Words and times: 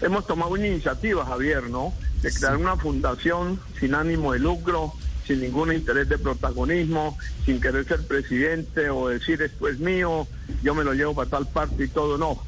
hemos 0.00 0.26
tomado 0.26 0.52
una 0.52 0.66
iniciativa, 0.66 1.24
Javier, 1.24 1.70
¿no? 1.70 1.92
De 2.22 2.32
crear 2.32 2.56
una 2.56 2.76
fundación 2.76 3.60
sin 3.78 3.94
ánimo 3.94 4.32
de 4.32 4.38
lucro, 4.38 4.92
sin 5.26 5.40
ningún 5.40 5.72
interés 5.72 6.08
de 6.08 6.18
protagonismo, 6.18 7.16
sin 7.44 7.60
querer 7.60 7.86
ser 7.86 8.06
presidente 8.06 8.90
o 8.90 9.08
decir 9.08 9.42
esto 9.42 9.68
es 9.68 9.78
mío, 9.78 10.26
yo 10.62 10.74
me 10.74 10.84
lo 10.84 10.94
llevo 10.94 11.14
para 11.14 11.30
tal 11.30 11.46
parte 11.46 11.84
y 11.84 11.88
todo, 11.88 12.18
no. 12.18 12.42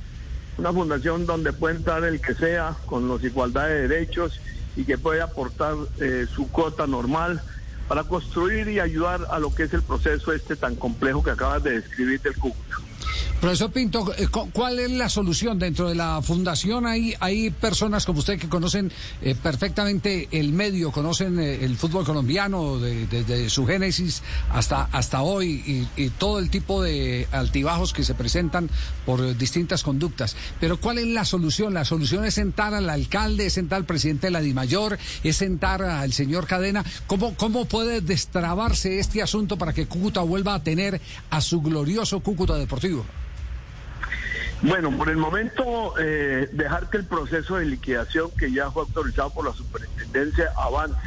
Una 0.58 0.72
fundación 0.72 1.26
donde 1.26 1.52
puede 1.52 1.76
entrar 1.76 2.04
el 2.04 2.20
que 2.20 2.34
sea 2.34 2.76
con 2.86 3.06
los 3.06 3.22
igualdad 3.22 3.68
de 3.68 3.88
derechos 3.88 4.40
y 4.76 4.84
que 4.84 4.98
puede 4.98 5.20
aportar 5.20 5.74
eh, 6.00 6.26
su 6.34 6.50
cuota 6.50 6.86
normal 6.86 7.40
para 7.86 8.04
construir 8.04 8.68
y 8.68 8.80
ayudar 8.80 9.26
a 9.30 9.38
lo 9.38 9.54
que 9.54 9.64
es 9.64 9.74
el 9.74 9.82
proceso 9.82 10.32
este 10.32 10.56
tan 10.56 10.76
complejo 10.76 11.22
que 11.22 11.30
acabas 11.30 11.62
de 11.62 11.80
describir 11.80 12.20
del 12.20 12.36
Cúcuta. 12.36 12.76
Profesor 13.40 13.72
Pinto, 13.72 14.12
eh, 14.18 14.28
¿cuál 14.28 14.80
es 14.80 14.90
la 14.90 15.08
solución 15.08 15.58
dentro 15.58 15.88
de 15.88 15.94
la 15.94 16.20
fundación? 16.20 16.84
Hay, 16.84 17.14
hay 17.20 17.48
personas 17.48 18.04
como 18.04 18.18
usted 18.18 18.38
que 18.38 18.50
conocen 18.50 18.92
eh, 19.22 19.34
perfectamente 19.34 20.28
el 20.30 20.52
medio, 20.52 20.92
conocen 20.92 21.40
eh, 21.40 21.64
el 21.64 21.78
fútbol 21.78 22.04
colombiano 22.04 22.78
desde 22.78 23.48
su 23.48 23.66
génesis 23.66 24.22
hasta, 24.50 24.90
hasta 24.92 25.22
hoy 25.22 25.88
y, 25.96 26.10
todo 26.18 26.38
el 26.38 26.50
tipo 26.50 26.82
de 26.82 27.28
altibajos 27.32 27.94
que 27.94 28.04
se 28.04 28.14
presentan 28.14 28.68
por 29.06 29.34
distintas 29.38 29.82
conductas. 29.82 30.36
Pero 30.60 30.78
¿cuál 30.78 30.98
es 30.98 31.06
la 31.06 31.24
solución? 31.24 31.72
La 31.72 31.86
solución 31.86 32.26
es 32.26 32.34
sentar 32.34 32.74
al 32.74 32.90
alcalde, 32.90 33.46
es 33.46 33.54
sentar 33.54 33.78
al 33.78 33.86
presidente 33.86 34.26
de 34.26 34.32
la 34.32 34.42
DIMAYOR, 34.42 34.98
es 35.24 35.36
sentar 35.36 35.80
al 35.80 36.12
señor 36.12 36.46
Cadena. 36.46 36.84
¿Cómo, 37.06 37.34
¿Cómo 37.36 37.64
puede 37.64 38.02
destrabarse 38.02 38.98
este 38.98 39.22
asunto 39.22 39.56
para 39.56 39.72
que 39.72 39.86
Cúcuta 39.86 40.20
vuelva 40.20 40.52
a 40.54 40.62
tener 40.62 41.00
a 41.30 41.40
su 41.40 41.62
glorioso 41.62 42.20
Cúcuta 42.20 42.56
Deportivo? 42.56 43.06
Bueno, 44.62 44.90
por 44.90 45.08
el 45.08 45.16
momento, 45.16 45.94
eh, 45.98 46.48
dejar 46.52 46.90
que 46.90 46.98
el 46.98 47.04
proceso 47.04 47.56
de 47.56 47.64
liquidación 47.64 48.30
que 48.32 48.52
ya 48.52 48.70
fue 48.70 48.82
autorizado 48.82 49.30
por 49.30 49.46
la 49.46 49.54
superintendencia 49.54 50.52
avance, 50.54 51.00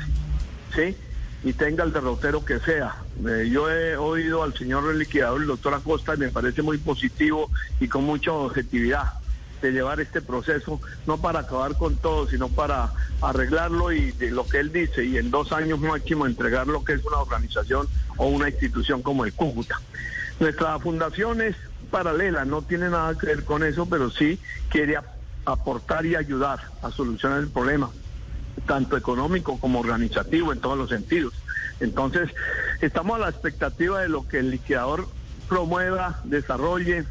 ¿sí? 0.74 0.98
Y 1.44 1.54
tenga 1.54 1.84
el 1.84 1.94
derrotero 1.94 2.44
que 2.44 2.60
sea. 2.60 2.96
Eh, 3.28 3.50
yo 3.52 3.70
he 3.70 3.96
oído 3.96 4.42
al 4.42 4.56
señor 4.56 4.96
liquidador, 4.96 5.42
el 5.42 5.48
doctor 5.48 5.76
Acosta, 5.76 6.16
y 6.16 6.18
me 6.18 6.30
parece 6.30 6.64
muy 6.64 6.80
positivo 6.80 7.52
y 7.80 7.88
con 7.88 8.06
mucha 8.06 8.32
objetividad 8.32 9.14
de 9.62 9.72
llevar 9.72 10.00
este 10.00 10.22
proceso, 10.22 10.82
no 11.06 11.20
para 11.20 11.42
acabar 11.42 11.78
con 11.78 11.96
todo, 11.96 12.28
sino 12.28 12.50
para 12.50 12.92
arreglarlo 13.22 13.92
y 13.92 14.12
de 14.14 14.32
lo 14.32 14.48
que 14.48 14.58
él 14.60 14.74
dice, 14.74 15.06
y 15.06 15.18
en 15.18 15.30
dos 15.30 15.52
años 15.52 15.80
máximo 15.80 16.26
entregar 16.26 16.66
lo 16.66 16.84
que 16.84 16.94
es 16.94 17.06
una 17.06 17.18
organización 17.18 17.88
o 18.18 18.26
una 18.26 18.50
institución 18.50 19.04
como 19.04 19.26
el 19.26 19.34
Cúcuta. 19.34 19.80
Nuestra 20.40 20.80
fundación 20.80 21.42
es 21.42 21.56
paralela, 21.94 22.44
no 22.44 22.64
tiene 22.64 22.90
nada 22.90 23.16
que 23.16 23.28
ver 23.28 23.46
con 23.46 23.64
eso, 23.64 23.86
pero 23.86 24.10
sí 24.10 24.40
quiere 24.70 24.98
aportar 25.46 26.08
y 26.08 26.16
ayudar 26.16 26.60
a 26.82 26.90
solucionar 26.90 27.40
el 27.40 27.50
problema, 27.50 27.92
tanto 28.66 28.98
económico 28.98 29.60
como 29.60 29.80
organizativo 29.80 30.52
en 30.52 30.60
todos 30.60 30.76
los 30.76 30.90
sentidos. 30.90 31.36
Entonces, 31.80 32.32
estamos 32.82 33.18
a 33.18 33.20
la 33.20 33.30
expectativa 33.30 34.02
de 34.02 34.10
lo 34.10 34.28
que 34.28 34.40
el 34.40 34.50
liquidador 34.50 35.08
promueva, 35.48 36.20
desarrolle 36.24 37.06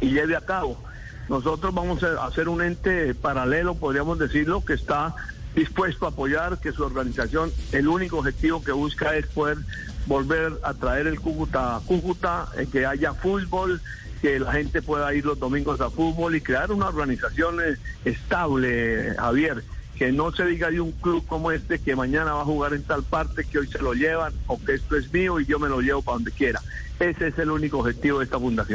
y 0.00 0.10
lleve 0.10 0.34
a 0.34 0.40
cabo. 0.40 0.82
Nosotros 1.28 1.72
vamos 1.72 2.02
a 2.02 2.26
hacer 2.26 2.48
un 2.48 2.60
ente 2.60 3.14
paralelo, 3.14 3.76
podríamos 3.76 4.18
decirlo, 4.18 4.64
que 4.64 4.74
está 4.74 5.14
dispuesto 5.54 6.06
a 6.06 6.08
apoyar, 6.08 6.58
que 6.58 6.72
su 6.72 6.82
organización, 6.82 7.52
el 7.70 7.86
único 7.86 8.18
objetivo 8.18 8.64
que 8.64 8.72
busca 8.72 9.14
es 9.14 9.28
poder 9.28 9.58
volver 10.06 10.52
a 10.62 10.74
traer 10.74 11.06
el 11.06 11.20
Cúcuta 11.20 11.76
a 11.76 11.80
Cúcuta, 11.80 12.48
eh, 12.56 12.66
que 12.70 12.86
haya 12.86 13.14
fútbol, 13.14 13.80
que 14.20 14.38
la 14.38 14.52
gente 14.52 14.82
pueda 14.82 15.12
ir 15.14 15.24
los 15.24 15.38
domingos 15.38 15.80
a 15.80 15.90
fútbol 15.90 16.36
y 16.36 16.40
crear 16.40 16.70
una 16.70 16.88
organización 16.88 17.60
eh, 17.60 17.76
estable, 18.04 19.14
Javier. 19.18 19.64
Que 19.96 20.10
no 20.10 20.32
se 20.32 20.46
diga 20.46 20.70
de 20.70 20.80
un 20.80 20.92
club 20.92 21.24
como 21.26 21.52
este 21.52 21.78
que 21.78 21.94
mañana 21.94 22.32
va 22.32 22.42
a 22.42 22.46
jugar 22.46 22.72
en 22.72 22.82
tal 22.82 23.02
parte, 23.02 23.44
que 23.44 23.58
hoy 23.58 23.66
se 23.66 23.78
lo 23.78 23.92
llevan, 23.92 24.32
o 24.46 24.58
que 24.58 24.74
esto 24.74 24.96
es 24.96 25.12
mío 25.12 25.38
y 25.38 25.46
yo 25.46 25.58
me 25.58 25.68
lo 25.68 25.80
llevo 25.80 26.02
para 26.02 26.16
donde 26.16 26.32
quiera. 26.32 26.60
Ese 26.98 27.28
es 27.28 27.38
el 27.38 27.50
único 27.50 27.78
objetivo 27.78 28.18
de 28.18 28.24
esta 28.24 28.38
fundación. 28.38 28.70